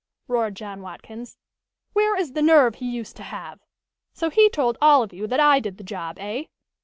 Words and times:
roared 0.27 0.55
John 0.55 0.81
Watkins. 0.81 1.37
"Where 1.93 2.17
is 2.17 2.33
the 2.33 2.41
nerve 2.41 2.73
he 2.73 2.89
used 2.89 3.15
to 3.17 3.21
have? 3.21 3.59
So 4.13 4.31
he 4.31 4.49
told 4.49 4.79
all 4.81 5.03
of 5.03 5.13
you 5.13 5.27
that 5.27 5.39
I 5.39 5.59
did 5.59 5.77
the 5.77 5.83
job, 5.83 6.17
eh? 6.19 6.45